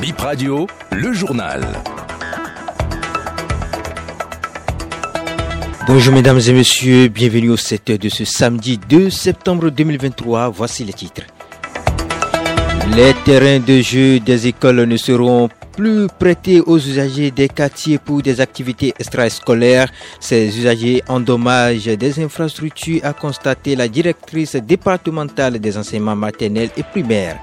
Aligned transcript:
Bip 0.00 0.20
Radio, 0.20 0.66
le 0.92 1.12
journal. 1.12 1.60
Bonjour 5.88 6.14
mesdames 6.14 6.38
et 6.46 6.52
messieurs, 6.52 7.08
bienvenue 7.08 7.50
au 7.50 7.56
7 7.56 7.92
de 7.92 8.08
ce 8.08 8.24
samedi 8.24 8.78
2 8.78 9.10
septembre 9.10 9.70
2023. 9.70 10.50
Voici 10.50 10.84
les 10.84 10.92
titres. 10.92 11.22
Les 12.94 13.12
terrains 13.24 13.58
de 13.58 13.80
jeu 13.80 14.20
des 14.20 14.46
écoles 14.46 14.84
ne 14.84 14.96
seront 14.96 15.48
plus 15.76 16.06
prêtés 16.06 16.60
aux 16.60 16.78
usagers 16.78 17.32
des 17.32 17.48
quartiers 17.48 17.98
pour 17.98 18.22
des 18.22 18.40
activités 18.40 18.94
extrascolaires. 19.00 19.90
Ces 20.20 20.56
usagers 20.56 21.02
endommagent 21.08 21.86
des 21.86 22.22
infrastructures, 22.22 23.00
a 23.02 23.12
constaté 23.14 23.74
la 23.74 23.88
directrice 23.88 24.54
départementale 24.54 25.58
des 25.58 25.76
enseignements 25.76 26.16
maternels 26.16 26.70
et 26.76 26.84
primaires. 26.84 27.38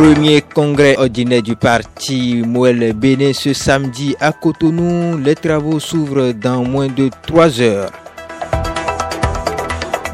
Premier 0.00 0.40
congrès 0.40 0.96
ordinaire 0.96 1.42
du 1.42 1.56
parti 1.56 2.42
Mouel 2.42 2.94
Bénin 2.94 3.34
ce 3.34 3.52
samedi 3.52 4.16
à 4.18 4.32
Cotonou. 4.32 5.18
Les 5.18 5.34
travaux 5.34 5.78
s'ouvrent 5.78 6.32
dans 6.32 6.64
moins 6.64 6.88
de 6.88 7.10
trois 7.26 7.60
heures. 7.60 7.90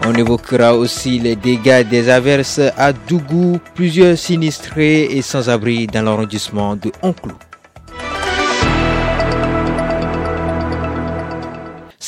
On 0.04 0.12
évoquera 0.12 0.74
aussi 0.74 1.20
les 1.20 1.36
dégâts 1.36 1.86
des 1.88 2.08
averses 2.08 2.60
à 2.76 2.92
Dougou, 2.92 3.60
plusieurs 3.76 4.18
sinistrés 4.18 5.04
et 5.04 5.22
sans-abri 5.22 5.86
dans 5.86 6.02
l'arrondissement 6.02 6.74
de 6.74 6.90
Onclou. 7.02 7.34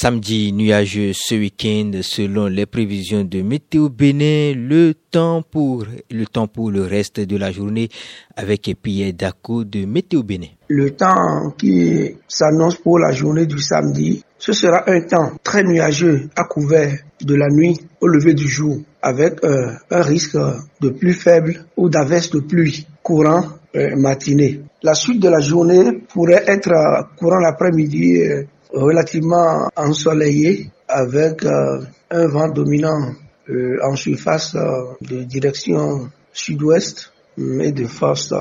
Samedi 0.01 0.53
nuageux 0.53 1.11
ce 1.13 1.35
week-end, 1.35 1.91
selon 2.03 2.47
les 2.47 2.67
prévisions 2.67 3.25
de 3.25 3.43
Météo 3.43 3.89
Bénin, 3.89 4.55
le 4.55 4.95
temps 4.95 5.43
pour 5.43 5.87
le 6.09 6.25
temps 6.25 6.47
pour 6.47 6.71
le 6.71 6.83
reste 6.83 7.19
de 7.19 7.37
la 7.37 7.51
journée 7.51 7.89
avec 8.37 8.71
Pierre 8.81 9.13
Daco 9.13 9.65
de 9.65 9.87
Météo 9.87 10.23
Bénin. 10.23 10.47
Le 10.69 10.93
temps 10.93 11.51
qui 11.59 12.15
s'annonce 12.29 12.77
pour 12.77 13.01
la 13.01 13.11
journée 13.11 13.47
du 13.47 13.59
samedi, 13.59 14.23
ce 14.39 14.53
sera 14.53 14.89
un 14.89 15.01
temps 15.01 15.33
très 15.43 15.65
nuageux 15.65 16.31
à 16.37 16.45
couvert 16.45 16.97
de 17.21 17.35
la 17.35 17.49
nuit 17.49 17.77
au 18.01 18.07
lever 18.07 18.35
du 18.35 18.47
jour 18.47 18.77
avec 19.03 19.43
euh, 19.43 19.73
un 19.91 20.03
risque 20.03 20.39
de 20.81 20.91
plus 20.91 21.15
faible 21.15 21.65
ou 21.77 21.89
d'averse 21.89 22.31
de 22.31 22.39
pluie 22.39 22.87
courant 23.03 23.43
euh, 23.75 23.97
matinée. 23.97 24.61
La 24.81 24.95
suite 24.95 25.21
de 25.21 25.29
la 25.29 25.41
journée 25.41 25.91
pourrait 26.15 26.45
être 26.47 26.71
euh, 26.71 27.03
courant 27.19 27.41
l'après-midi 27.41 28.47
relativement 28.73 29.69
ensoleillé 29.77 30.71
avec 30.89 31.45
euh, 31.45 31.85
un 32.11 32.27
vent 32.29 32.49
dominant 32.49 33.13
euh, 33.49 33.79
en 33.85 33.97
surface 33.97 34.55
euh, 34.55 34.95
de 35.03 35.23
direction 35.25 36.11
sud-ouest 36.33 37.13
et 37.39 37.73
de 37.73 37.87
force 37.87 38.35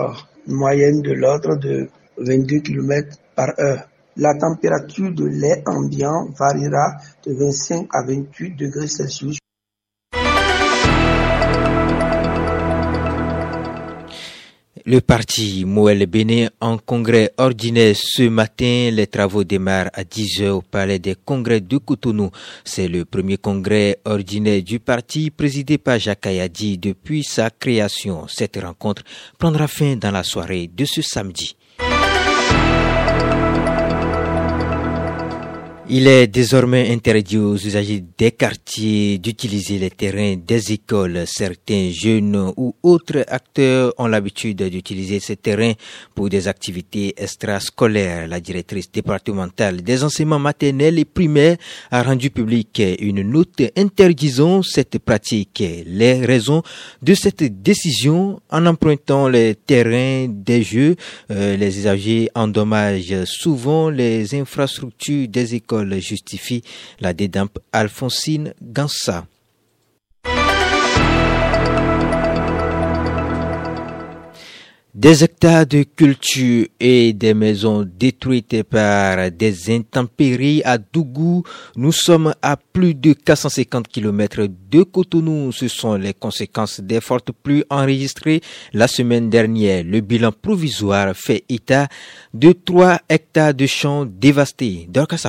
moyenne 0.48 1.02
de 1.02 1.14
l'ordre 1.14 1.56
de 1.58 1.88
22 2.18 2.60
km 2.60 3.18
par 3.36 3.50
heure. 3.60 3.88
La 4.16 4.34
température 4.34 5.12
de 5.12 5.26
l'air 5.26 5.62
ambiant 5.68 6.28
variera 6.38 6.98
de 7.26 7.34
25 7.34 7.88
à 7.94 8.04
28 8.04 8.56
degrés 8.56 8.88
Celsius 8.88 9.38
Le 14.90 15.02
parti 15.02 15.66
Moël 15.66 16.06
Bénin 16.06 16.48
en 16.62 16.78
congrès 16.78 17.34
ordinaire 17.38 17.94
ce 17.94 18.30
matin. 18.30 18.90
Les 18.90 19.06
travaux 19.08 19.44
démarrent 19.44 19.90
à 19.92 20.06
10 20.06 20.44
heures 20.44 20.56
au 20.60 20.62
palais 20.62 20.98
des 20.98 21.16
congrès 21.26 21.60
de 21.60 21.78
Cotonou. 21.78 22.32
C'est 22.64 22.88
le 22.88 23.04
premier 23.04 23.36
congrès 23.36 24.00
ordinaire 24.06 24.64
du 24.64 24.80
parti 24.80 25.30
présidé 25.30 25.78
par 25.78 26.00
Jacques 26.00 26.28
Ayadi 26.28 26.78
depuis 26.78 27.26
sa 27.26 27.50
création. 27.50 28.30
Cette 28.30 28.62
rencontre 28.64 29.04
prendra 29.38 29.68
fin 29.68 29.98
dans 29.98 30.12
la 30.12 30.24
soirée 30.24 30.70
de 30.74 30.86
ce 30.86 31.02
samedi. 31.02 31.57
Il 35.90 36.06
est 36.06 36.28
désormais 36.28 36.92
interdit 36.92 37.38
aux 37.38 37.56
usagers 37.56 38.04
des 38.18 38.32
quartiers 38.34 39.20
d'utiliser 39.20 39.80
les 39.80 39.90
terrains 39.90 40.36
des 40.36 40.74
écoles. 40.74 41.24
Certains 41.26 41.92
jeunes 41.94 42.52
ou 42.58 42.76
autres 42.84 43.24
acteurs 43.30 43.94
ont 43.98 44.08
l'habitude 44.08 44.64
d'utiliser 44.64 45.22
ces 45.22 45.38
terrains 45.38 45.72
pour 46.14 46.28
des 46.28 46.50
activités 46.50 47.14
extrascolaires. 47.16 48.28
La 48.28 48.42
directrice 48.42 48.92
départementale 48.92 49.82
des 49.82 50.04
enseignements 50.04 50.40
maternels 50.40 51.00
et 51.00 51.06
primaires 51.06 51.56
a 51.90 52.04
rendu 52.04 52.32
publique 52.32 52.82
une 53.00 53.22
note 53.22 53.62
interdisant 53.78 54.64
cette 54.64 55.00
pratique. 55.00 55.64
Les 55.86 56.26
raisons 56.26 56.64
de 57.02 57.14
cette 57.14 57.62
décision 57.62 58.42
en 58.50 58.66
empruntant 58.66 59.30
les 59.30 59.56
terrains 59.56 60.28
des 60.28 60.64
jeux, 60.64 60.98
euh, 61.32 61.56
les 61.56 61.80
usagers 61.80 62.30
endommagent 62.36 63.24
souvent 63.24 63.90
les 63.90 64.36
infrastructures 64.36 65.30
des 65.30 65.56
écoles 65.56 65.77
justifie 66.00 66.64
la 67.00 67.14
dédampe 67.14 67.60
Alphonsine 67.72 68.54
Gansa. 68.62 69.26
Des 74.98 75.24
hectares 75.24 75.68
de 75.68 75.84
culture 75.84 76.66
et 76.80 77.14
des 77.14 77.36
maisons 77.36 77.88
détruites 77.88 78.64
par 78.64 79.30
des 79.30 79.70
intempéries 79.70 80.64
à 80.66 80.80
Dougou. 80.80 81.44
Nous 81.76 81.92
sommes 81.92 82.34
à 82.42 82.58
plus 82.58 82.96
de 82.96 83.14
450 83.14 83.88
km 83.90 84.48
de 84.72 84.82
Cotonou. 84.82 85.52
Ce 85.52 85.68
sont 85.68 85.94
les 85.94 86.16
conséquences 86.16 86.80
des 86.82 87.00
fortes 87.00 87.32
pluies 87.32 87.64
enregistrées 87.70 88.42
la 88.74 88.88
semaine 88.88 89.30
dernière. 89.30 89.84
Le 89.84 90.02
bilan 90.02 90.32
provisoire 90.32 91.16
fait 91.16 91.44
état 91.48 91.88
de 92.34 92.52
3 92.54 93.00
hectares 93.08 93.54
de 93.54 93.68
champs 93.68 94.04
dévastés. 94.04 94.88
Dorcas 94.90 95.28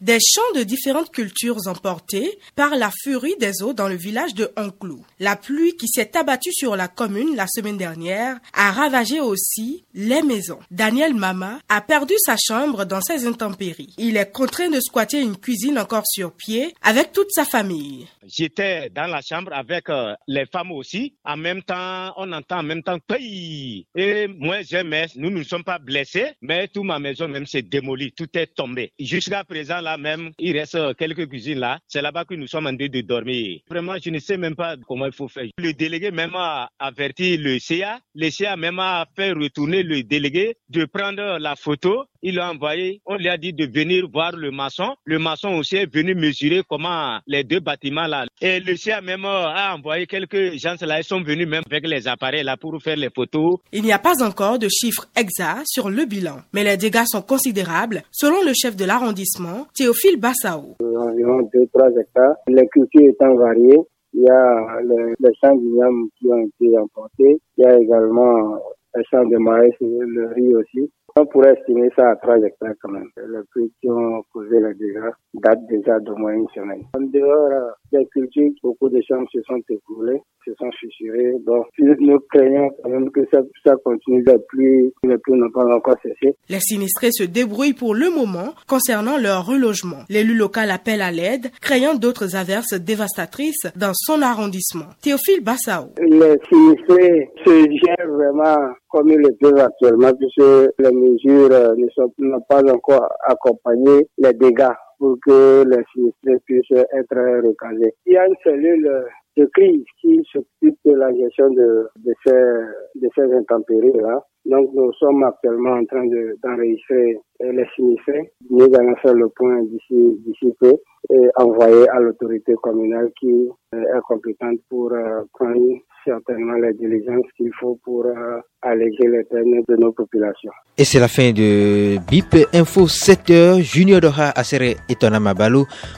des 0.00 0.18
champs 0.20 0.58
de 0.58 0.62
différentes 0.62 1.10
cultures 1.10 1.66
emportés 1.66 2.38
par 2.54 2.76
la 2.76 2.90
furie 3.02 3.36
des 3.38 3.62
eaux 3.62 3.72
dans 3.72 3.88
le 3.88 3.96
village 3.96 4.34
de 4.34 4.50
Onclou. 4.56 5.04
La 5.20 5.36
pluie 5.36 5.76
qui 5.76 5.88
s'est 5.88 6.16
abattue 6.16 6.52
sur 6.52 6.76
la 6.76 6.88
commune 6.88 7.36
la 7.36 7.46
semaine 7.46 7.76
dernière 7.76 8.38
a 8.52 8.72
ravagé 8.72 9.20
aussi 9.20 9.84
les 9.94 10.22
maisons. 10.22 10.58
Daniel 10.70 11.14
Mama 11.14 11.60
a 11.68 11.80
perdu 11.80 12.14
sa 12.18 12.36
chambre 12.36 12.84
dans 12.84 13.00
ces 13.00 13.26
intempéries. 13.26 13.94
Il 13.98 14.16
est 14.16 14.32
contraint 14.32 14.70
de 14.70 14.80
squatter 14.80 15.20
une 15.20 15.36
cuisine 15.36 15.78
encore 15.78 16.06
sur 16.06 16.32
pied 16.32 16.74
avec 16.82 17.12
toute 17.12 17.30
sa 17.30 17.44
famille. 17.44 18.06
J'étais 18.26 18.90
dans 18.90 19.06
la 19.06 19.20
chambre 19.22 19.52
avec 19.52 19.88
euh, 19.88 20.14
les 20.26 20.46
femmes 20.46 20.72
aussi. 20.72 21.14
En 21.24 21.36
même 21.36 21.62
temps, 21.62 22.12
on 22.16 22.32
entend 22.32 22.58
en 22.58 22.62
même 22.62 22.82
temps. 22.82 22.98
Et 23.18 24.26
moi, 24.28 24.62
j'aimais, 24.62 25.06
nous 25.16 25.30
ne 25.30 25.42
sommes 25.42 25.64
pas 25.64 25.78
blessés, 25.78 26.32
mais 26.40 26.68
toute 26.68 26.84
ma 26.84 26.98
maison 26.98 27.28
même 27.28 27.46
s'est 27.46 27.62
démolie, 27.62 28.12
tout 28.12 28.28
est 28.34 28.54
tombé. 28.54 28.92
Jusqu'à 28.98 29.44
présent, 29.44 29.80
là 29.86 29.96
même, 29.96 30.32
il 30.38 30.58
reste 30.58 30.78
quelques 30.96 31.28
cuisines 31.28 31.60
là. 31.60 31.78
C'est 31.86 32.02
là-bas 32.02 32.24
que 32.24 32.34
nous 32.34 32.48
sommes 32.48 32.66
en 32.66 32.76
train 32.76 32.88
de 32.88 33.00
dormir. 33.00 33.60
Vraiment, 33.70 33.94
je 34.02 34.10
ne 34.10 34.18
sais 34.18 34.36
même 34.36 34.56
pas 34.56 34.76
comment 34.88 35.06
il 35.06 35.12
faut 35.12 35.28
faire. 35.28 35.46
Le 35.58 35.72
délégué 35.72 36.10
même 36.10 36.34
a 36.34 36.70
averti 36.78 37.36
le 37.36 37.58
CA. 37.58 38.00
Le 38.14 38.30
CA 38.30 38.56
même 38.56 38.80
a 38.80 39.06
fait 39.14 39.32
retourner 39.32 39.82
le 39.82 40.02
délégué 40.02 40.56
de 40.68 40.84
prendre 40.86 41.38
la 41.38 41.54
photo. 41.54 42.04
Il 42.28 42.34
l'a 42.34 42.50
envoyé. 42.50 43.00
On 43.06 43.14
lui 43.14 43.28
a 43.28 43.36
dit 43.36 43.52
de 43.52 43.66
venir 43.66 44.08
voir 44.12 44.32
le 44.34 44.50
maçon. 44.50 44.96
Le 45.04 45.20
maçon 45.20 45.50
aussi 45.50 45.76
est 45.76 45.94
venu 45.94 46.16
mesurer 46.16 46.62
comment 46.68 47.18
les 47.28 47.44
deux 47.44 47.60
bâtiments 47.60 48.08
là. 48.08 48.24
Et 48.42 48.58
le 48.58 48.74
CA 48.74 49.00
même 49.00 49.24
a 49.24 49.76
envoyé 49.76 50.06
quelques 50.06 50.54
gens 50.58 50.74
là. 50.80 50.98
Ils 50.98 51.04
sont 51.04 51.22
venus 51.22 51.46
même 51.46 51.62
avec 51.70 51.86
les 51.86 52.08
appareils 52.08 52.42
là 52.42 52.56
pour 52.56 52.82
faire 52.82 52.96
les 52.96 53.10
photos. 53.14 53.58
Il 53.70 53.84
n'y 53.84 53.92
a 53.92 54.00
pas 54.00 54.24
encore 54.24 54.58
de 54.58 54.66
chiffres 54.68 55.06
exacts 55.16 55.66
sur 55.66 55.88
le 55.88 56.04
bilan, 56.04 56.38
mais 56.52 56.64
les 56.64 56.76
dégâts 56.76 57.04
sont 57.06 57.22
considérables. 57.22 58.02
Selon 58.10 58.42
le 58.42 58.54
chef 58.60 58.74
de 58.74 58.84
l'arrondissement, 58.84 59.68
Théophile 59.72 60.18
Bassao. 60.18 60.74
Environ 60.82 61.48
2-3 61.54 62.00
hectares. 62.00 62.34
Les 62.48 62.66
cultures 62.72 63.08
étant 63.08 63.36
variées, 63.36 63.78
il 64.14 64.22
y 64.22 64.28
a 64.28 64.80
les, 64.82 65.14
les 65.20 65.34
champs 65.40 65.54
d'ignames 65.54 66.08
qui 66.18 66.26
ont 66.26 66.44
été 66.44 66.76
emportés. 66.76 67.40
Il 67.56 67.64
y 67.64 67.66
a 67.66 67.78
également 67.78 68.58
les 68.96 69.04
champs 69.10 69.24
de 69.24 69.36
maïs 69.36 69.74
le 69.80 70.32
riz 70.34 70.56
aussi. 70.56 70.90
On 71.18 71.24
pourrait 71.24 71.54
estimer 71.54 71.88
ça 71.96 72.10
à 72.10 72.16
3 72.16 72.36
hectares 72.42 72.74
quand 72.82 72.90
même. 72.90 73.08
Les 73.16 73.40
pluies 73.50 73.72
qui 73.80 73.88
ont 73.88 74.22
causé 74.34 74.60
les 74.60 74.74
dégâts 74.74 75.12
datent 75.32 75.66
déjà 75.66 75.98
d'au 76.00 76.14
moins 76.14 76.34
une 76.34 76.48
semaine. 76.48 76.82
En 76.94 77.00
dehors 77.00 77.72
des 77.90 78.04
cultures, 78.06 78.52
beaucoup 78.62 78.90
de 78.90 79.00
champs 79.00 79.24
se 79.32 79.40
sont 79.42 79.62
écoulés, 79.70 80.20
se 80.46 80.54
sont 80.58 80.70
fissurés. 80.78 81.32
Donc, 81.46 81.66
nous 81.78 82.18
craignons 82.32 82.70
quand 82.82 82.90
même 82.90 83.10
que 83.10 83.20
ça, 83.32 83.40
ça 83.64 83.74
continue. 83.84 84.24
Les 84.26 84.38
pluies, 84.48 84.92
les 85.04 85.18
pluies 85.18 85.38
n'ont 85.38 85.50
pas 85.50 85.64
encore 85.64 85.96
cessé. 86.02 86.36
Les 86.48 86.60
sinistrés 86.60 87.10
se 87.12 87.24
débrouillent 87.24 87.74
pour 87.74 87.94
le 87.94 88.10
moment 88.10 88.54
concernant 88.68 89.18
leur 89.18 89.46
relogement. 89.46 90.04
L'élu 90.08 90.34
local 90.34 90.70
appelle 90.70 91.02
à 91.02 91.10
l'aide, 91.10 91.50
craignant 91.60 91.94
d'autres 91.94 92.36
averses 92.36 92.74
dévastatrices 92.74 93.66
dans 93.76 93.92
son 93.94 94.22
arrondissement. 94.22 94.86
Théophile 95.02 95.42
Bassao. 95.42 95.90
Les 95.98 96.36
sinistrés 96.48 97.30
se 97.44 97.50
gèrent 97.50 98.10
vraiment 98.10 98.74
comme 98.88 99.10
ils 99.10 99.18
le 99.18 99.34
peuvent 99.40 99.58
actuellement, 99.58 100.12
puisque 100.14 100.72
les 100.78 100.92
mesures 100.92 101.52
euh, 101.52 101.74
ne 101.76 101.88
sont 101.90 102.12
pas 102.48 102.62
encore 102.72 103.08
accompagné 103.26 104.06
les 104.18 104.32
dégâts 104.32 104.72
pour 104.98 105.16
que 105.26 105.64
les 105.68 105.82
sinistrés 105.92 106.38
puissent 106.46 106.70
être 106.70 107.46
recasés. 107.46 107.94
Il 108.06 108.14
y 108.14 108.16
a 108.16 108.26
une 108.26 108.34
cellule 108.42 109.04
de 109.36 109.44
crise 109.54 109.84
qui 110.00 110.22
s'occupe 110.32 110.78
de 110.84 110.94
la 110.94 111.12
gestion 111.14 111.50
de, 111.50 111.88
de 111.96 112.14
ces, 112.24 113.00
de 113.00 113.08
ces 113.14 113.32
intempéries-là. 113.34 114.22
Donc, 114.46 114.70
nous 114.74 114.92
sommes 114.92 115.24
actuellement 115.24 115.72
en 115.72 115.84
train 115.86 116.04
d'enregistrer 116.42 117.18
les 117.40 117.66
sinistrés. 117.74 118.32
Nous 118.48 118.68
allons 118.78 118.94
faire 118.96 119.14
le 119.14 119.28
point 119.28 119.60
d'ici, 119.64 120.20
d'ici 120.24 120.54
peu 120.60 120.72
et 121.10 121.28
envoyer 121.36 121.88
à 121.90 122.00
l'autorité 122.00 122.54
communale 122.62 123.10
qui 123.18 123.48
est 123.72 124.00
compétente 124.08 124.58
pour 124.68 124.92
euh, 124.92 125.22
prendre 125.32 125.78
certainement 126.04 126.54
les 126.54 126.72
diligences 126.74 127.26
qu'il 127.36 127.50
faut 127.60 127.78
pour 127.84 128.06
euh, 128.06 128.40
alléger 128.62 129.08
les 129.08 129.24
peines 129.24 129.62
de 129.68 129.76
nos 129.76 129.92
populations. 129.92 130.52
Et 130.78 130.84
c'est 130.84 131.00
la 131.00 131.08
fin 131.08 131.32
de 131.32 131.98
BIP 132.08 132.46
Info 132.54 132.86
7h. 132.86 133.60
Junior 133.60 134.00
Doha 134.00 134.30
Assere 134.34 134.76
et 134.88 134.94
Tonama 134.94 135.34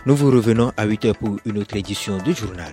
Nous 0.07 0.15
vous 0.15 0.31
revenons 0.31 0.71
à 0.77 0.87
8h 0.87 1.19
pour 1.19 1.37
une 1.45 1.59
autre 1.59 1.77
édition 1.77 2.17
du 2.25 2.33
journal. 2.33 2.73